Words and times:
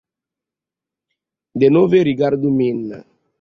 Denove 1.59 2.01
rigardu 2.09 2.49
min. 2.57 2.81